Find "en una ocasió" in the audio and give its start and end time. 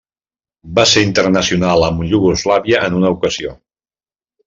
2.91-3.57